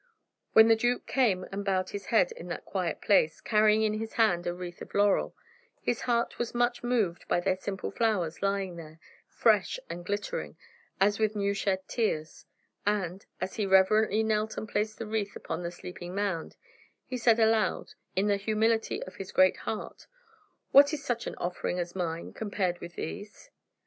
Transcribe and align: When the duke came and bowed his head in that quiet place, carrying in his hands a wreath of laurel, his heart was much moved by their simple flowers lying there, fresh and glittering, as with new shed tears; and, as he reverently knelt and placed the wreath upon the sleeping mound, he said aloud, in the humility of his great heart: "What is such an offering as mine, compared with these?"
When 0.53 0.67
the 0.67 0.75
duke 0.75 1.05
came 1.05 1.43
and 1.51 1.63
bowed 1.63 1.91
his 1.91 2.07
head 2.07 2.31
in 2.31 2.47
that 2.47 2.65
quiet 2.65 3.01
place, 3.01 3.39
carrying 3.39 3.83
in 3.83 3.93
his 3.93 4.13
hands 4.13 4.47
a 4.47 4.53
wreath 4.55 4.81
of 4.81 4.95
laurel, 4.95 5.35
his 5.79 6.01
heart 6.01 6.39
was 6.39 6.55
much 6.55 6.81
moved 6.81 7.27
by 7.27 7.39
their 7.39 7.55
simple 7.55 7.91
flowers 7.91 8.41
lying 8.41 8.77
there, 8.77 8.97
fresh 9.27 9.79
and 9.91 10.03
glittering, 10.03 10.57
as 10.99 11.19
with 11.19 11.35
new 11.35 11.53
shed 11.53 11.87
tears; 11.87 12.47
and, 12.83 13.27
as 13.39 13.57
he 13.57 13.65
reverently 13.67 14.23
knelt 14.23 14.57
and 14.57 14.67
placed 14.69 14.97
the 14.97 15.05
wreath 15.05 15.35
upon 15.35 15.61
the 15.61 15.69
sleeping 15.69 16.15
mound, 16.15 16.55
he 17.05 17.15
said 17.15 17.39
aloud, 17.39 17.93
in 18.15 18.25
the 18.25 18.37
humility 18.37 19.03
of 19.03 19.17
his 19.17 19.31
great 19.31 19.57
heart: 19.57 20.07
"What 20.71 20.93
is 20.93 21.05
such 21.05 21.27
an 21.27 21.35
offering 21.35 21.77
as 21.77 21.95
mine, 21.95 22.33
compared 22.33 22.79
with 22.79 22.95
these?" 22.95 23.51